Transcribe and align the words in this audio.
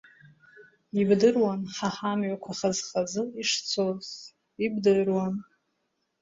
Ибдыруан 1.01 1.61
ҳа 1.75 1.89
ҳамҩақәа 1.95 2.51
хазы-хаз 2.57 3.13
ишцоз, 3.41 4.07
ибдыруан… 4.65 5.35